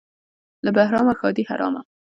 -له 0.65 0.71
بهرامه 0.77 1.13
ښادي 1.19 1.43
حرامه. 1.49 1.81